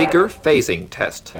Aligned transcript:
Speaker 0.00 0.30
phasing 0.30 0.88
test. 0.88 1.34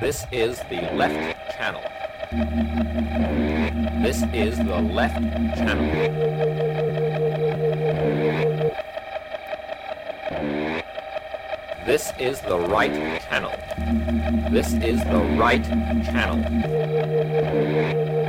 This 0.00 0.24
is 0.30 0.60
the 0.70 0.80
left 0.94 1.56
channel. 1.56 1.82
This 4.00 4.22
is 4.32 4.58
the 4.58 4.80
left 4.80 5.20
channel. 5.56 5.90
This 11.84 12.12
is 12.20 12.40
the 12.42 12.60
right 12.60 12.94
channel. 13.28 13.50
This 14.52 14.72
is 14.74 15.02
the 15.02 15.36
right 15.36 15.64
channel. 16.04 18.19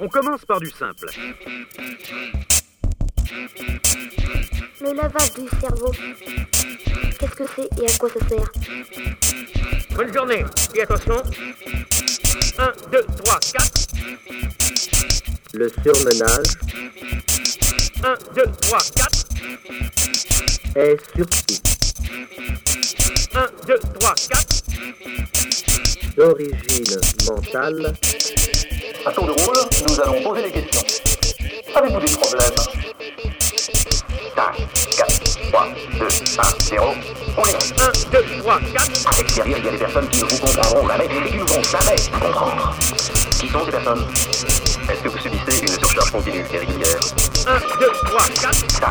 On 0.01 0.07
commence 0.07 0.45
par 0.45 0.59
du 0.59 0.69
simple. 0.69 1.07
Le 4.81 4.93
lavage 4.93 5.33
du 5.33 5.47
cerveau. 5.59 5.91
Qu'est-ce 7.19 7.35
que 7.35 7.43
c'est 7.55 7.69
et 7.81 7.85
à 7.85 7.97
quoi 7.97 8.09
ça 8.09 8.27
sert? 8.27 8.51
Bonne 9.95 10.13
journée 10.13 10.45
et 10.73 10.81
attention. 10.81 11.21
1, 12.57 12.71
2, 12.91 13.03
3, 13.23 13.39
4. 13.53 13.78
Le 15.51 15.67
surmenage 15.67 16.45
1, 18.03 18.15
2, 18.35 18.43
3, 18.61 18.79
4. 18.95 19.25
est 20.75 20.97
surtout 21.15 21.55
1, 23.33 23.47
2, 23.65 23.79
3, 23.99 24.13
4. 24.29 24.63
d'origine 26.15 27.01
mentale 27.27 27.93
À 29.05 29.11
tour 29.11 29.25
de 29.25 29.31
rôle, 29.31 29.57
nous 29.87 29.99
allons 29.99 30.21
poser 30.21 30.43
des 30.43 30.51
questions. 30.51 30.83
Avez-vous 31.73 31.99
des 31.99 32.11
problèmes 32.11 32.55
5, 34.35 34.55
4, 34.97 35.51
3, 35.51 35.67
2, 35.97 36.05
1, 36.05 36.59
0. 36.59 36.93
On 37.37 37.43
est 37.45 37.81
1, 37.81 37.91
2, 38.11 38.23
3, 38.41 38.59
4. 38.59 39.07
À 39.07 39.17
l'extérieur, 39.17 39.57
il 39.57 39.65
y 39.65 39.67
a 39.67 39.71
des 39.71 39.77
personnes 39.79 40.09
qui 40.09 40.21
ne 40.21 40.29
vous 40.29 40.37
comprendront 40.37 40.87
jamais 40.87 41.05
et 41.05 41.29
qui 41.29 41.37
ne 41.37 41.43
vont 41.43 41.63
jamais 41.63 41.95
comprendre. 42.21 42.75
Qui 43.39 43.47
sont 43.47 43.63
ces 43.63 43.71
personnes 43.71 44.05
Est-ce 44.89 45.01
que 45.01 45.07
vous 45.07 45.17
subissez 45.17 45.61
une 45.61 45.67
surcharge 45.69 46.11
continue 46.11 46.43
des 46.43 46.57
rivières 46.57 46.99
1, 47.47 47.59
2, 47.79 47.87
3, 48.05 48.21
4. 48.41 48.53
5, 48.53 48.81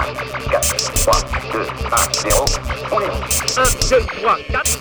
4, 0.50 0.92
3, 0.94 1.14
2, 1.52 1.60
1, 1.60 2.30
0. 2.30 2.44
On 2.90 3.00
est 3.00 3.10
1, 3.58 3.62
2, 3.90 4.06
3, 4.22 4.38
4. 4.50 4.78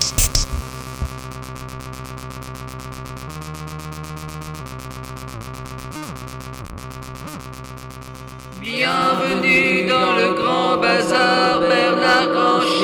Bienvenue 8.61 9.85
dans 9.89 10.15
le 10.15 10.33
grand 10.33 10.77
bazar 10.77 11.59
Bernard 11.59 12.29
Grancher. 12.31 12.76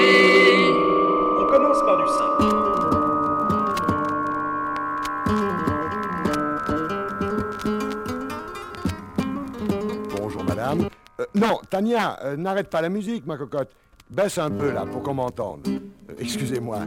Non, 11.36 11.60
Tania, 11.70 12.20
euh, 12.24 12.36
n'arrête 12.38 12.70
pas 12.70 12.82
la 12.82 12.90
musique, 12.90 13.26
ma 13.26 13.38
cocotte. 13.38 13.70
Baisse 14.10 14.38
un 14.38 14.52
peu 14.52 14.72
là 14.72 14.86
pour 14.86 15.02
qu'on 15.02 15.16
m'entende. 15.16 15.68
Euh, 15.68 16.14
Excusez-moi. 16.20 16.80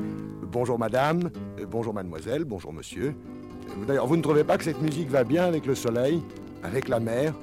Bonjour 0.43 0.79
madame, 0.79 1.31
euh, 1.59 1.67
bonjour 1.69 1.93
mademoiselle, 1.93 2.45
bonjour 2.45 2.73
monsieur. 2.73 3.15
D'ailleurs, 3.87 4.07
vous 4.07 4.17
ne 4.17 4.23
trouvez 4.23 4.45
pas 4.45 4.57
que 4.57 4.65
cette 4.65 4.81
musique 4.81 5.11
va 5.11 5.25
bien 5.25 5.45
avec 5.45 5.67
le 5.67 5.75
soleil, 5.75 6.23
avec 6.62 6.89
la 6.89 7.01
mer 7.01 7.34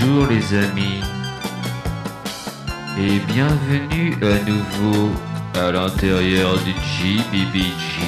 Bonjour 0.00 0.26
les 0.26 0.54
amis 0.54 1.00
et 2.98 3.18
bienvenue 3.20 4.14
à 4.22 4.48
nouveau 4.48 5.10
à 5.54 5.72
l'intérieur 5.72 6.56
du 6.58 6.72
GBBG. 6.72 8.02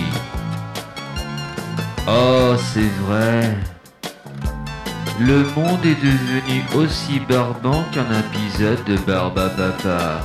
Oh, 2.06 2.54
c'est 2.58 2.90
vrai. 3.04 3.56
Le 5.18 5.42
monde 5.56 5.84
est 5.84 6.00
devenu 6.00 6.62
aussi 6.76 7.20
barbant 7.28 7.84
qu'un 7.92 8.06
épisode 8.20 8.84
de 8.84 8.96
Barbapapa. 8.98 10.20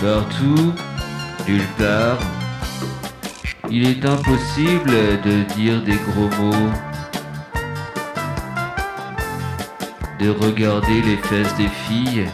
Partout, 0.00 0.72
nulle 1.46 1.68
part, 1.76 2.18
il 3.70 3.86
est 3.86 4.04
impossible 4.04 4.90
de 5.24 5.42
dire 5.54 5.80
des 5.82 5.96
gros 5.96 6.30
mots. 6.42 6.87
De 10.18 10.30
regarder 10.30 11.00
les 11.02 11.16
fesses 11.16 11.54
des 11.56 11.68
filles 11.68 12.26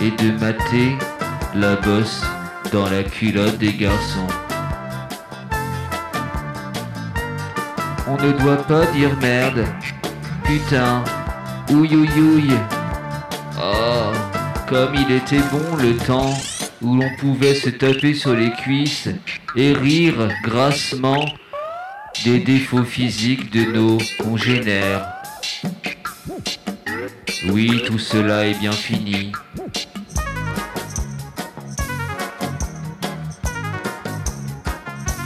et 0.00 0.10
de 0.10 0.32
mater 0.38 0.96
la 1.54 1.76
bosse 1.76 2.22
dans 2.72 2.88
la 2.88 3.02
culotte 3.02 3.58
des 3.58 3.72
garçons. 3.72 4.26
On 8.08 8.16
ne 8.22 8.32
doit 8.32 8.62
pas 8.64 8.86
dire 8.86 9.16
merde, 9.20 9.64
putain, 10.44 11.02
ouille. 11.70 11.96
Oh, 13.60 14.12
comme 14.68 14.94
il 14.94 15.12
était 15.12 15.42
bon 15.52 15.76
le 15.76 15.96
temps 15.96 16.34
où 16.82 16.96
l'on 16.96 17.10
pouvait 17.18 17.54
se 17.54 17.70
taper 17.70 18.14
sur 18.14 18.34
les 18.34 18.50
cuisses 18.50 19.08
et 19.56 19.72
rire 19.72 20.28
grassement 20.42 21.24
des 22.24 22.38
défauts 22.40 22.84
physiques 22.84 23.50
de 23.52 23.72
nos 23.72 23.98
congénères. 24.20 25.06
Oui, 27.50 27.82
tout 27.86 27.98
cela 27.98 28.46
est 28.46 28.58
bien 28.58 28.72
fini. 28.72 29.32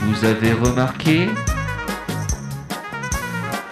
Vous 0.01 0.25
avez 0.25 0.53
remarqué? 0.53 1.29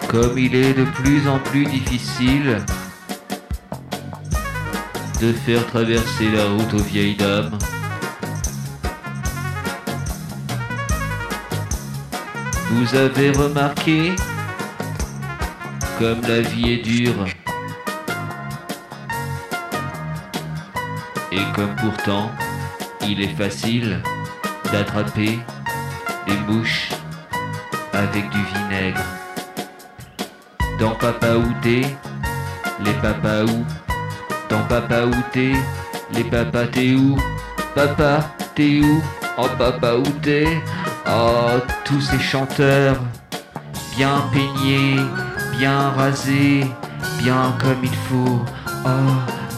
Comme 0.08 0.36
il 0.36 0.54
est 0.54 0.74
de 0.74 0.84
plus 0.84 1.28
en 1.28 1.38
plus 1.38 1.64
difficile 1.64 2.58
de 5.20 5.32
faire 5.32 5.66
traverser 5.66 6.30
la 6.30 6.46
route 6.46 6.74
aux 6.74 6.82
vieilles 6.82 7.16
dames. 7.16 7.56
Vous 12.70 12.94
avez 12.94 13.30
remarqué? 13.30 14.16
Comme 15.98 16.22
la 16.22 16.40
vie 16.40 16.72
est 16.72 16.82
dure 16.82 17.26
et 21.32 21.42
comme 21.54 21.74
pourtant 21.76 22.30
il 23.06 23.20
est 23.22 23.36
facile 23.36 24.00
d'attraper 24.72 25.38
des 26.26 26.36
mouches 26.48 26.90
avec 27.92 28.28
du 28.30 28.38
vinaigre. 28.42 29.04
Dans 30.78 30.94
Papa 30.94 31.36
Outé, 31.36 31.82
les 32.84 32.92
papas 32.94 33.44
où 33.44 33.64
Dans 34.48 34.62
Papa 34.68 35.04
Outé, 35.04 35.52
les 36.14 36.24
papas 36.24 36.66
t'es 36.66 36.94
où 36.94 37.16
Papa 37.74 38.24
t'es 38.54 38.80
où 38.80 39.02
Oh 39.38 39.48
Papa 39.58 39.94
Outé 39.94 40.46
Oh 41.06 41.58
tous 41.84 42.00
ces 42.00 42.18
chanteurs 42.18 42.98
Bien 43.96 44.22
peignés, 44.32 44.96
bien 45.58 45.90
rasés, 45.90 46.64
bien 47.18 47.54
comme 47.60 47.82
il 47.82 47.94
faut. 48.08 48.40
Oh 48.86 48.88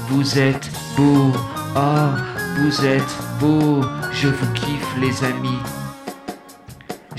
vous 0.08 0.38
êtes 0.38 0.70
beaux 0.96 1.32
Oh 1.76 2.10
vous 2.58 2.84
êtes 2.84 3.18
beaux 3.40 3.82
Je 4.12 4.28
vous 4.28 4.52
kiffe 4.52 4.96
les 5.00 5.24
amis 5.24 5.58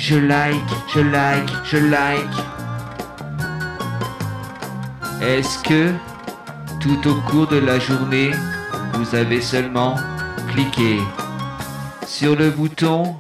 je 0.05 0.15
like, 0.15 0.55
je 0.93 0.99
like, 0.99 1.49
je 1.63 1.77
like. 1.77 2.37
Est-ce 5.21 5.59
que 5.59 5.93
tout 6.81 7.07
au 7.07 7.15
cours 7.21 7.47
de 7.47 7.59
la 7.59 7.79
journée, 7.79 8.31
vous 8.95 9.15
avez 9.15 9.39
seulement 9.39 9.95
cliqué 10.51 10.99
sur 12.05 12.35
le 12.35 12.49
bouton 12.49 13.15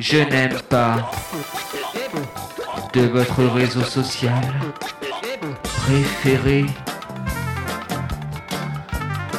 Je 0.00 0.18
n'aime 0.18 0.58
pas 0.68 1.10
de 2.92 3.02
votre 3.02 3.44
réseau 3.44 3.82
social 3.82 4.42
préféré? 5.62 6.66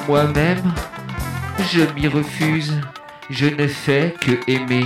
Moi-même, 0.07 0.73
je 1.71 1.81
m'y 1.93 2.07
refuse. 2.07 2.79
Je 3.29 3.47
ne 3.47 3.67
fais 3.67 4.13
que 4.21 4.31
aimer. 4.49 4.85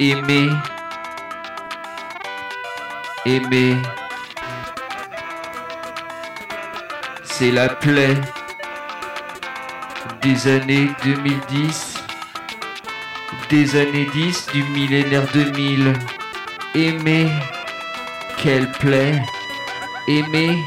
aimer, 0.00 0.48
aimer, 3.26 3.76
c'est 7.22 7.50
la 7.50 7.68
plaie 7.68 8.16
des 10.22 10.46
années 10.46 10.90
2010, 11.04 11.94
des 13.48 13.76
années 13.76 14.08
10 14.12 14.46
du 14.52 14.62
millénaire 14.64 15.26
2000. 15.32 15.92
Aimer, 16.74 17.28
quelle 18.36 18.70
plaie, 18.72 19.22
aimer, 20.06 20.58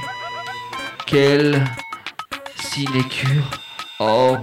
quelle 1.05 1.63
sinécure. 2.55 3.49
Oh. 3.99 4.37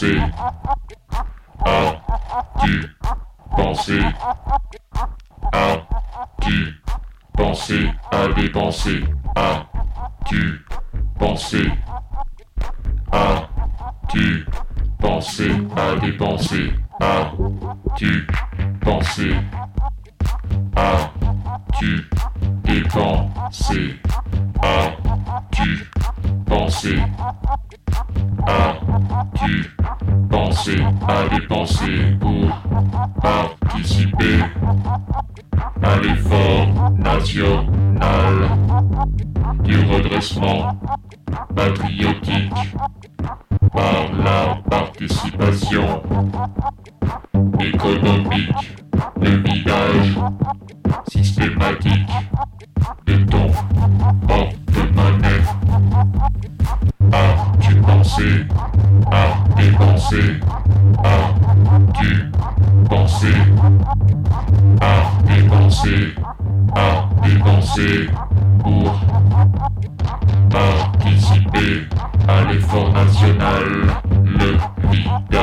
Dépenser 0.00 0.20
As-tu 1.64 2.86
pensé 3.56 4.00
As-tu 5.52 6.74
pensé 7.36 7.90
à 8.10 8.28
dépenser 8.28 9.04
économique, 47.60 48.76
le 49.20 49.30
vidage 49.42 50.18
systématique 51.10 52.08
de 53.06 53.16
ton 53.24 53.50
porte-monnaie. 54.26 55.42
As-tu 57.12 57.74
pensé. 57.76 58.46
À 59.10 59.60
dépenser 59.60 60.40
As-tu 61.04 62.30
pensé. 62.88 63.32
À 64.80 64.94
dépenser 65.26 66.14
À 66.74 67.08
dépenser 67.26 68.10
pour 68.62 69.00
participer 70.50 71.86
à 72.28 72.52
l'effort 72.52 72.92
national, 72.92 73.64
le 74.24 74.58
vidage 74.90 75.39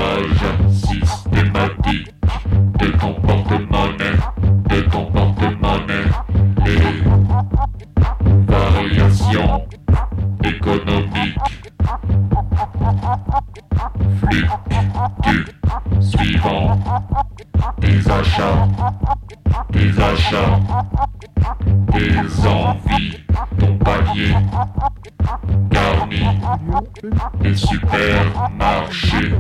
des 27.42 27.56
supermarchés. 27.56 29.32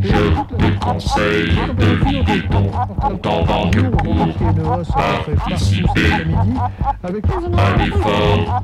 Je 0.00 0.08
te 0.56 0.84
conseille 0.84 1.58
de 1.78 1.86
vider 2.04 2.42
ton 2.48 2.64
compte 3.00 3.46
banque 3.46 3.80
pour 3.98 4.94
participer 4.94 6.10
à 7.02 7.10
l'effort 7.10 8.62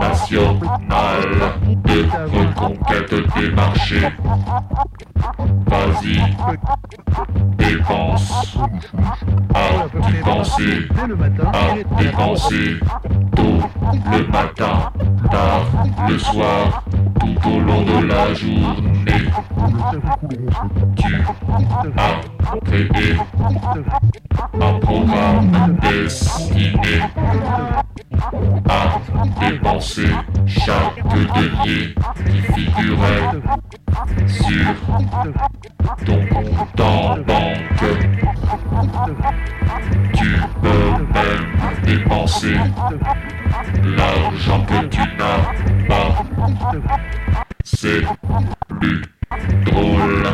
national 0.00 1.22
de 1.84 1.98
reconquête 2.32 3.14
des 3.36 3.50
marchés. 3.50 4.08
Vas-y, 5.66 6.16
dépense. 7.56 8.58
À 9.54 9.58
dépenser, 10.10 10.88
à 11.52 12.02
dépenser 12.02 12.80
tôt 13.34 13.58
le 14.12 14.26
matin, 14.28 14.92
tard 15.30 15.66
le 16.08 16.18
soir, 16.18 16.84
tout 17.20 17.48
au 17.48 17.60
long 17.60 17.82
de 17.82 18.06
la 18.06 18.34
journée. 18.34 19.26
Tu 20.96 21.14
as 21.96 22.60
créé 22.64 23.16
un 24.60 24.72
programme 24.80 25.78
destiné 25.82 27.00
à 28.68 29.00
dépenser 29.40 30.08
chaque 30.46 31.02
denier 31.04 31.94
qui 32.26 32.38
figurait 32.52 33.30
sur 34.26 34.66
ton 36.04 36.26
compte 36.26 36.80
en 36.80 37.16
banque. 37.18 37.86
Tu 40.14 40.40
peux 40.62 40.90
même 41.14 41.46
dépenser 41.84 42.56
l'argent 43.84 44.64
que 44.64 44.86
tu 44.86 45.00
n'as 45.00 45.86
pas. 45.88 46.24
C'est 47.64 48.02
plus 48.80 49.02
drôle. 49.64 50.28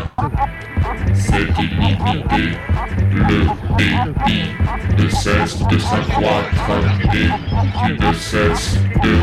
C'est 1.15 1.49
illimité. 1.59 2.59
Le 3.15 3.47
débit 3.77 4.51
ne 4.99 5.09
cesse 5.09 5.67
de 5.67 5.79
s'accroître 5.79 6.71
et 7.15 7.29
tu 7.85 8.07
ne 8.07 8.13
cesses 8.13 8.79
de 9.03 9.19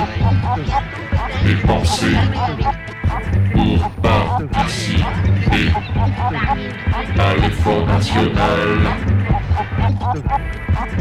dépenser 1.48 2.16
pour 3.54 3.90
participer 4.02 5.72
à 7.18 7.34
l'effort 7.36 7.86
national. 7.88 9.19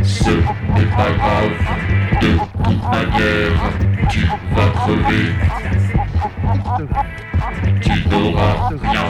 Ce 0.02 0.30
n'est 0.30 0.90
pas 0.96 1.10
grave, 1.16 1.52
de 2.20 2.38
toute 2.64 2.82
manière, 2.90 3.52
tu 4.10 4.26
vas 4.54 4.70
crever. 4.74 5.32
Tu 7.80 8.08
n'auras 8.08 8.68
rien 8.82 9.08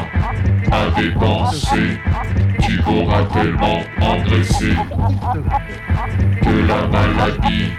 à 0.71 1.01
dépenser, 1.01 1.99
tu 2.61 2.81
auras 2.87 3.25
tellement 3.25 3.81
engraissé 4.01 4.75
que 6.43 6.69
la 6.69 6.87
maladie 6.87 7.73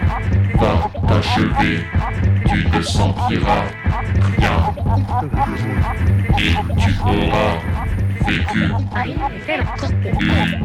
va 0.55 0.89
t'achever, 1.07 1.85
tu 2.47 2.67
ne 2.67 2.81
sentiras 2.81 3.63
rien 4.37 4.73
et 6.37 6.53
tu 6.77 6.91
auras 7.05 7.78
vécu 8.25 8.63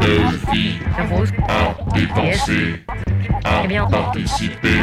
une 0.00 0.52
vie 0.52 0.78
à 1.48 1.94
dépenser, 1.94 2.84
à 3.44 3.86
participer 3.90 4.80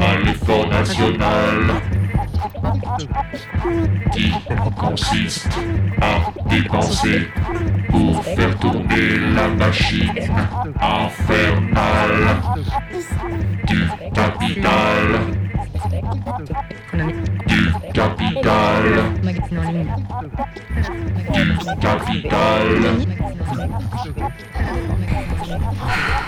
à 0.00 0.16
l'effort 0.24 0.68
national 0.68 1.80
qui 4.12 4.32
consiste 4.78 5.48
à 6.00 6.48
dépenser 6.48 7.28
pour 7.90 8.24
faire 8.24 8.58
tourner 8.58 9.18
la 9.34 9.48
machine 9.48 10.12
infernale 10.80 12.36
du 13.66 13.88
capital. 14.12 15.20
Capital. 17.94 18.84
Capital. 21.80 22.66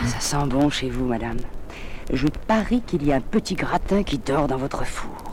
Ça 0.04 0.20
sent 0.20 0.46
bon 0.46 0.70
chez 0.70 0.90
vous, 0.90 1.06
madame. 1.06 1.38
Je 2.12 2.28
parie 2.46 2.82
qu'il 2.82 3.04
y 3.04 3.12
a 3.12 3.16
un 3.16 3.20
petit 3.20 3.56
gratin 3.56 4.04
qui 4.04 4.18
dort 4.18 4.46
dans 4.46 4.58
votre 4.58 4.86
four. 4.86 5.25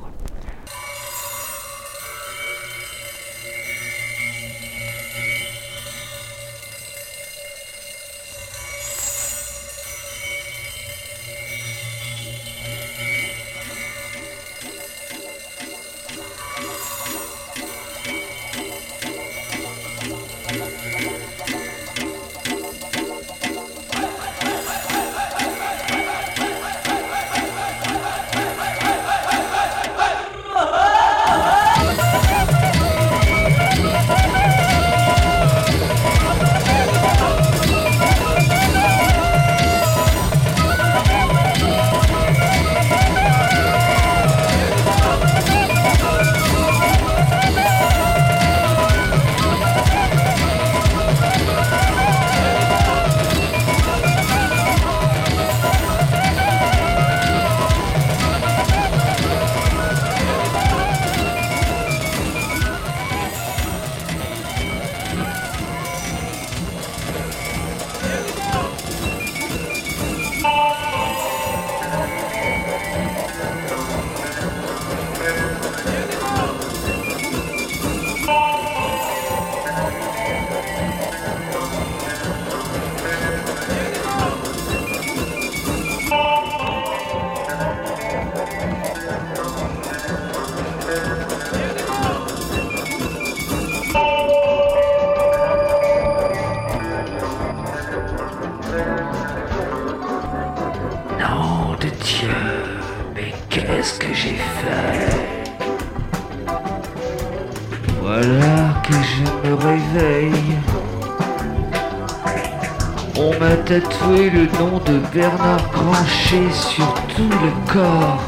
Sur 116.52 116.92
tout 117.16 117.30
le 117.30 117.72
corps. 117.72 118.20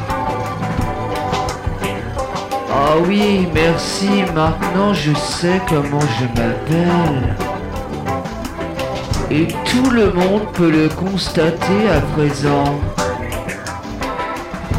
Ah 2.71 2.97
oui, 3.07 3.47
merci, 3.51 4.23
maintenant 4.35 4.93
je 4.93 5.11
sais 5.15 5.59
comment 5.67 6.05
je 6.19 6.25
m'appelle. 6.39 7.35
Et 9.31 9.47
tout 9.47 9.89
le 9.89 10.11
monde 10.11 10.43
peut 10.53 10.69
le 10.69 10.87
constater 10.89 11.89
à 11.89 12.01
présent. 12.13 12.79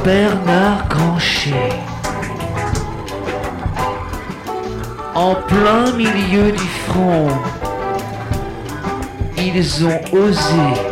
Bernard 0.04 0.86
Grancher. 0.88 1.72
En 5.16 5.34
plein 5.34 5.90
milieu 5.96 6.52
du 6.52 6.68
front, 6.86 7.26
ils 9.36 9.84
ont 9.84 10.00
osé, 10.12 10.85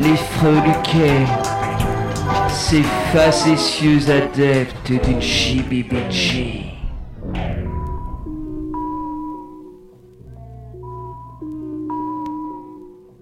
les 0.00 0.16
freluquets, 0.16 1.26
ces 2.48 2.82
facétieux 3.12 4.00
adeptes 4.10 4.90
d'une 4.90 5.20
chibibichi. 5.20 6.64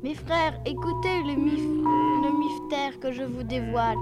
Mes 0.03 0.15
frères, 0.15 0.61
écoutez 0.65 1.23
le, 1.27 1.35
mif 1.35 1.61
le 1.61 2.99
que 3.01 3.13
je 3.13 3.23
vous 3.23 3.43
dévoile. 3.43 3.97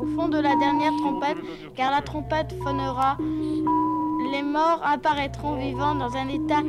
Au 0.00 0.06
fond 0.06 0.28
de 0.28 0.38
la 0.38 0.54
dernière 0.56 0.94
trompette, 0.96 1.38
car 1.76 1.90
la 1.90 2.02
trompette 2.02 2.54
phonera, 2.62 3.16
les 4.32 4.42
morts 4.42 4.80
apparaîtront 4.84 5.56
vivants 5.56 5.94
dans 5.94 6.14
un 6.16 6.28
état 6.28 6.62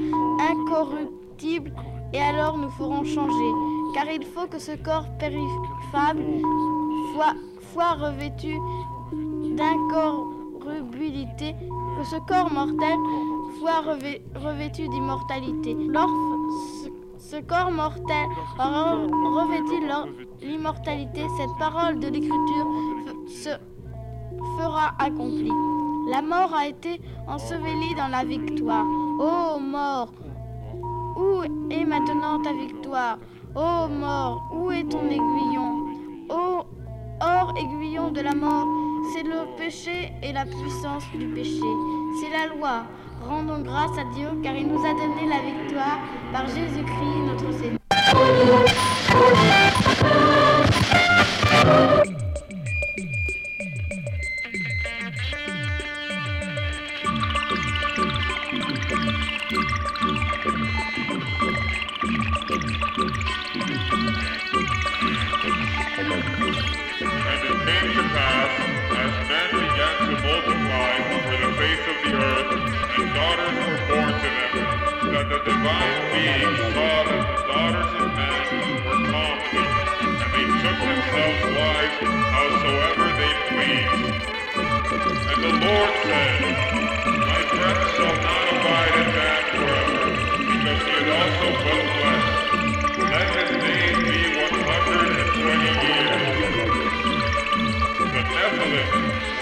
incorruptible 0.52 1.72
et 2.14 2.20
alors 2.20 2.58
nous 2.58 2.70
ferons 2.72 3.04
changer. 3.04 3.69
Car 4.00 4.12
il 4.14 4.24
faut 4.24 4.48
que 4.48 4.60
ce 4.60 4.72
corps 4.78 5.10
périfable 5.18 6.24
soit, 7.74 7.96
revêtu 7.96 8.58
d'incorruptibilité, 9.58 11.54
que 11.98 12.06
ce 12.06 12.16
corps 12.26 12.50
mortel 12.50 12.98
soit 13.60 13.82
revê 13.82 14.22
revêtu 14.36 14.88
d'immortalité. 14.88 15.76
Lors 15.90 16.10
ce, 16.82 16.88
ce 17.18 17.42
corps 17.42 17.72
mortel 17.72 18.30
aura 18.58 18.96
revêtu 19.42 19.82
l'immortalité, 20.44 21.26
cette 21.38 21.58
parole 21.60 22.00
de 22.00 22.08
l'écriture 22.08 22.68
se 23.28 23.50
fera 24.58 24.94
accomplie. 24.98 25.52
La 26.10 26.22
mort 26.22 26.54
a 26.54 26.68
été 26.68 27.02
ensevelie 27.28 27.96
dans 27.98 28.08
la 28.08 28.24
victoire. 28.24 28.86
Ô 29.20 29.60
mort, 29.60 30.14
où 31.18 31.44
est 31.70 31.84
maintenant 31.84 32.42
ta 32.42 32.54
victoire? 32.54 33.18
Ô 33.60 33.90
mort, 33.90 34.50
où 34.54 34.72
est 34.72 34.88
ton 34.90 35.06
aiguillon? 35.10 35.84
Ô 36.30 36.66
or 37.20 37.54
aiguillon 37.58 38.10
de 38.10 38.22
la 38.22 38.34
mort, 38.34 38.66
c'est 39.12 39.24
le 39.24 39.54
péché 39.58 40.14
et 40.24 40.32
la 40.32 40.46
puissance 40.46 41.04
du 41.14 41.28
péché. 41.28 41.70
C'est 42.22 42.30
la 42.30 42.56
loi. 42.56 42.84
Rendons 43.28 43.60
grâce 43.60 43.98
à 43.98 44.06
Dieu 44.16 44.30
car 44.42 44.56
il 44.56 44.66
nous 44.66 44.80
a 44.80 44.94
donné 44.94 45.28
la 45.28 45.42
victoire 45.42 46.00
par 46.32 46.48
Jésus-Christ 46.48 47.20
notre 47.28 47.52
Seigneur. 47.60 47.80
daughters 73.20 73.56
were 73.68 73.84
born 73.92 74.14
to 74.16 74.30
them, 74.32 74.56
that 75.12 75.28
the 75.28 75.40
divine 75.44 76.00
beings 76.16 76.60
saw 76.72 76.96
that 77.04 77.24
the 77.28 77.42
daughters 77.52 77.92
of 78.00 78.08
men 78.16 78.32
were 78.88 79.02
comely, 79.12 79.66
and 80.24 80.30
they 80.32 80.48
took 80.64 80.78
themselves 80.88 81.44
wives 81.60 81.98
howsoever 82.32 83.08
they 83.20 83.34
pleased. 83.52 84.24
And 85.32 85.40
the 85.44 85.54
Lord 85.68 85.94
said, 86.08 86.40
My 87.28 87.42
breath 87.52 87.84
shall 87.96 88.18
not 88.24 88.46
abide 88.56 88.96
in 89.04 89.08
man 89.12 89.44
forever, 89.52 90.00
because 90.48 90.82
he 90.88 90.94
is 90.96 91.08
also 91.20 91.48
well 91.60 91.84
blessed. 92.00 92.40
Let 93.12 93.28
his 93.36 93.52
days 93.68 93.98
be 94.08 94.20
one 94.48 94.64
hundred 94.64 95.12
and 95.20 95.32
twenty 95.44 95.74
years. 95.92 96.40
The 98.00 98.22
Nephilim 98.32 98.90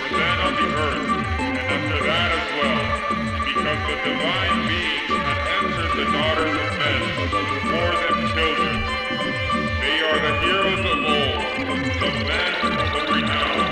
were 0.02 0.18
then 0.18 0.38
on 0.48 0.54
the 0.58 0.68
earth, 0.82 1.06
and 1.46 1.58
after 1.76 2.00
that 2.10 2.30
as 2.42 2.48
well 2.58 3.27
of 3.66 3.80
the 3.88 3.96
divine 4.06 4.68
being 4.68 5.10
and 5.10 5.40
entered 5.58 5.94
the 5.98 6.06
daughters 6.12 6.56
of 6.62 6.78
men, 6.78 7.02
more 7.74 7.94
than 8.04 8.18
children. 8.34 8.76
They 9.82 9.98
are 10.08 10.20
the 10.22 10.34
heroes 10.42 10.80
of 10.86 11.00
old, 11.16 11.42
the 12.02 12.12
men 12.28 12.80
of 12.80 12.94
the 12.94 13.14
renown. 13.14 13.67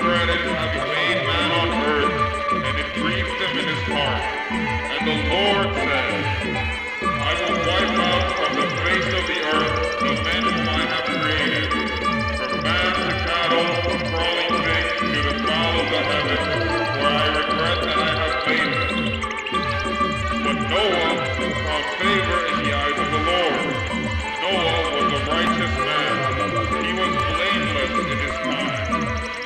regretted 0.00 0.40
having 0.44 0.88
made 0.92 1.24
man 1.24 1.50
on 1.52 1.68
earth, 1.88 2.52
and 2.52 2.78
it 2.78 2.92
grieved 2.94 3.36
him 3.40 3.58
in 3.58 3.66
his 3.66 3.82
heart. 3.88 4.22
And 4.92 5.02
the 5.08 5.18
Lord 5.32 5.68
said, 5.74 6.12
I 7.00 7.32
will 7.40 7.56
wipe 7.64 7.96
out 8.04 8.26
from 8.36 8.52
the 8.60 8.68
face 8.84 9.10
of 9.16 9.24
the 9.24 9.40
earth 9.56 9.74
the 10.00 10.14
men 10.20 10.42
whom 10.44 10.68
I 10.68 10.82
have 10.92 11.06
created, 11.16 11.68
from 12.36 12.62
man 12.62 12.92
to 12.92 13.14
cattle, 13.24 13.68
from 13.84 14.00
crawling 14.12 14.54
things 14.66 14.92
to 15.00 15.20
the 15.28 15.34
fowl 15.48 15.74
of 15.80 15.88
the 15.88 16.02
heaven, 16.12 16.40
where 17.00 17.16
I 17.16 17.28
regret 17.40 17.78
that 17.86 17.98
I 17.98 18.12
have 18.20 18.36
made 18.46 18.72
them. 18.76 19.20
But 20.44 20.56
Noah 20.72 21.08
found 21.64 21.86
favor 22.00 22.38
in 22.52 22.56
the 22.64 22.72
eyes 22.76 22.98
of 23.00 23.08
the 23.16 23.22
Lord. 23.32 23.64
Noah 24.44 24.78
was 24.92 25.08
a 25.12 25.20
righteous 25.30 25.74
man. 25.88 26.84
He 26.84 26.92
was 26.92 27.12
blameless 27.32 28.12
in 28.12 28.18
his 28.18 28.34
time. 28.44 29.45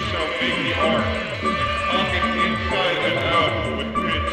You 0.00 0.06
shall 0.06 0.28
make 0.40 0.56
the 0.64 0.72
ark, 0.80 1.04
talking 1.92 2.24
inside 2.40 3.00
and 3.04 3.18
out 3.20 3.52
with 3.76 3.90
pitch. 4.00 4.32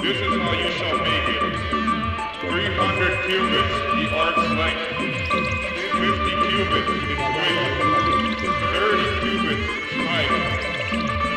This 0.00 0.16
is 0.24 0.32
how 0.40 0.52
you 0.56 0.70
shall 0.72 0.96
make 1.04 1.28
it. 1.36 1.52
300 2.40 3.28
cubits 3.28 3.76
the 3.92 4.08
arc's 4.16 4.48
length, 4.56 4.88
50 4.96 6.32
cubits 6.48 6.88
its 6.96 7.24
width, 7.36 7.60
30 8.72 9.20
cubits 9.20 9.68
its 9.68 9.92
height. 10.08 10.32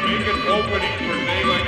Make 0.07 0.27
an 0.31 0.39
opening 0.47 0.95
for 1.03 1.17
daylight 1.27 1.67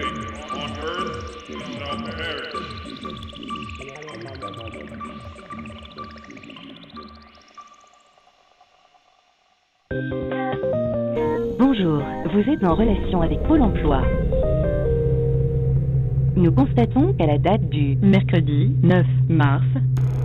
Everything 0.00 0.24
on 0.54 0.70
earth 0.78 1.28
shall 1.46 1.98
perish. 2.04 2.70
Bonjour, 11.58 12.02
vous 12.32 12.50
êtes 12.50 12.64
en 12.64 12.74
relation 12.74 13.20
avec 13.20 13.42
Pôle 13.42 13.60
emploi. 13.60 14.02
Nous 16.36 16.52
constatons 16.52 17.12
qu'à 17.14 17.26
la 17.26 17.36
date 17.36 17.68
du 17.68 17.96
mercredi 17.96 18.74
9 18.82 19.06
mars 19.28 19.64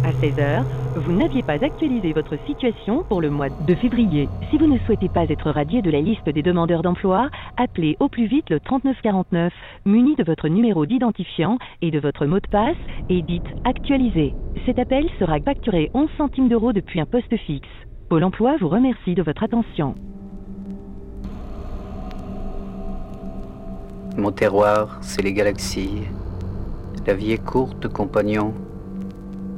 à 0.05 0.11
16h, 0.11 0.63
vous 0.95 1.11
n'aviez 1.11 1.43
pas 1.43 1.63
actualisé 1.63 2.13
votre 2.13 2.37
situation 2.45 3.03
pour 3.03 3.21
le 3.21 3.29
mois 3.29 3.49
de 3.49 3.75
février. 3.75 4.29
Si 4.49 4.57
vous 4.57 4.67
ne 4.67 4.79
souhaitez 4.79 5.09
pas 5.09 5.25
être 5.25 5.49
radié 5.49 5.81
de 5.81 5.91
la 5.91 5.99
liste 5.99 6.29
des 6.29 6.41
demandeurs 6.41 6.83
d'emploi, 6.83 7.29
appelez 7.57 7.97
au 7.99 8.07
plus 8.07 8.27
vite 8.27 8.49
le 8.49 8.61
3949 8.61 9.51
muni 9.85 10.15
de 10.15 10.23
votre 10.23 10.47
numéro 10.47 10.85
d'identifiant 10.85 11.57
et 11.81 11.91
de 11.91 11.99
votre 11.99 12.25
mot 12.25 12.39
de 12.39 12.47
passe 12.47 12.77
et 13.09 13.21
dites 13.21 13.43
actualiser. 13.65 14.33
Cet 14.65 14.79
appel 14.79 15.09
sera 15.19 15.39
facturé 15.39 15.91
11 15.93 16.09
centimes 16.17 16.47
d'euros 16.47 16.71
depuis 16.71 17.01
un 17.01 17.05
poste 17.05 17.35
fixe. 17.37 17.67
Pôle 18.09 18.23
emploi 18.23 18.55
vous 18.61 18.69
remercie 18.69 19.15
de 19.15 19.21
votre 19.21 19.43
attention. 19.43 19.95
Mon 24.17 24.31
terroir, 24.31 24.99
c'est 25.01 25.21
les 25.21 25.33
galaxies. 25.33 26.03
La 27.05 27.13
vie 27.13 27.33
est 27.33 27.43
courte, 27.43 27.89
compagnon. 27.89 28.53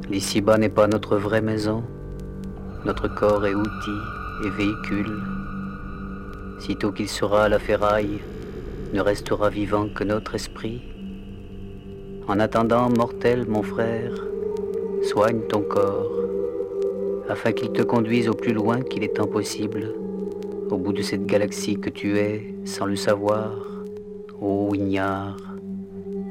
L'ici-bas 0.10 0.58
n'est 0.58 0.70
pas 0.70 0.88
notre 0.88 1.18
vraie 1.18 1.42
maison. 1.42 1.84
Notre 2.86 3.10
corps 3.10 3.46
est 3.46 3.54
outil 3.54 4.00
et 4.46 4.50
véhicule. 4.50 5.22
Sitôt 6.60 6.94
qu'il 6.94 7.10
sera 7.10 7.44
à 7.44 7.50
la 7.50 7.60
ferraille, 7.60 8.22
ne 8.94 9.02
restera 9.02 9.50
vivant 9.50 9.90
que 9.90 10.06
notre 10.06 10.36
esprit. 10.36 10.82
En 12.26 12.40
attendant, 12.40 12.90
mortel, 12.90 13.46
mon 13.48 13.62
frère, 13.62 14.14
soigne 15.04 15.42
ton 15.50 15.62
corps, 15.62 16.12
afin 17.28 17.52
qu'il 17.52 17.74
te 17.74 17.82
conduise 17.82 18.30
au 18.30 18.34
plus 18.34 18.54
loin 18.54 18.82
qu'il 18.82 19.04
est 19.04 19.20
impossible, 19.20 19.94
au 20.72 20.78
bout 20.78 20.94
de 20.94 21.02
cette 21.02 21.26
galaxie 21.26 21.76
que 21.76 21.90
tu 21.90 22.18
es, 22.18 22.56
sans 22.64 22.86
le 22.86 22.96
savoir, 22.96 23.52
ô 24.40 24.74
ignare, 24.74 25.38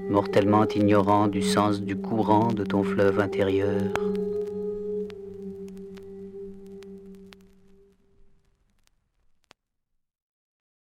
mortellement 0.09 0.67
ignorant 0.75 1.27
du 1.29 1.43
sens 1.43 1.81
du 1.81 1.97
courant 1.97 2.49
de 2.53 2.65
ton 2.65 2.83
fleuve 2.83 3.21
intérieur. 3.21 3.93